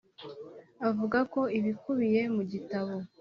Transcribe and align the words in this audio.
avuga 0.87 1.19
ko 1.33 1.41
ibikubiye 1.57 2.21
mu 2.35 2.43
gitabo 2.51 2.93